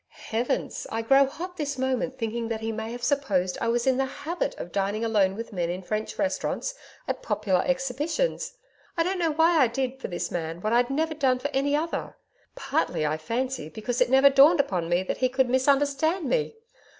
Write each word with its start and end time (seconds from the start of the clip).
Heavens! 0.31 0.87
I 0.91 1.03
grow 1.03 1.27
hot 1.27 1.57
this 1.57 1.77
moment 1.77 2.17
thinking 2.17 2.47
that 2.47 2.61
he 2.61 2.71
may 2.71 2.91
have 2.91 3.03
supposed 3.03 3.55
I 3.61 3.67
was 3.67 3.85
in 3.85 3.97
the 3.97 4.05
HABIT 4.07 4.57
of 4.57 4.71
dining 4.71 5.05
alone 5.05 5.35
with 5.35 5.53
men 5.53 5.69
in 5.69 5.83
French 5.83 6.17
restaurants 6.17 6.73
at 7.07 7.21
popular 7.21 7.61
Exhibitions. 7.63 8.53
I 8.97 9.03
don't 9.03 9.19
know 9.19 9.29
why 9.33 9.59
I 9.59 9.67
did 9.67 9.99
for 10.01 10.07
this 10.07 10.31
man 10.31 10.59
what 10.61 10.73
I'd 10.73 10.89
never 10.89 11.13
done 11.13 11.37
for 11.37 11.49
any 11.53 11.75
other, 11.75 12.15
Partly, 12.55 13.05
I 13.05 13.17
fancy, 13.17 13.69
because 13.69 14.01
it 14.01 14.09
never 14.09 14.31
dawned 14.31 14.59
upon 14.59 14.89
me 14.89 15.03
that 15.03 15.17
he 15.19 15.29
could 15.29 15.47
misunderstand 15.51 16.27
me. 16.27 16.55